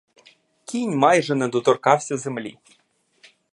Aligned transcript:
Кінь 0.65 0.97
майже 0.97 1.35
не 1.35 1.47
доторкався 1.47 2.17
землі. 2.17 2.57